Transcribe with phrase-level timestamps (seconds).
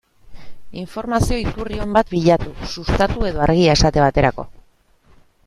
[0.83, 4.49] Informazio iturri on bat bilatu, Sustatu edo Argia esate baterako.